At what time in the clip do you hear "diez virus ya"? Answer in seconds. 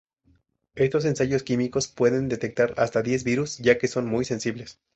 3.03-3.77